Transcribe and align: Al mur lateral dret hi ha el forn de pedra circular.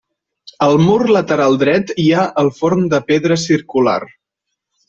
Al 0.67 0.77
mur 0.85 1.05
lateral 1.15 1.59
dret 1.65 1.93
hi 2.05 2.07
ha 2.21 2.25
el 2.45 2.51
forn 2.63 2.89
de 2.95 3.03
pedra 3.13 3.41
circular. 3.47 3.99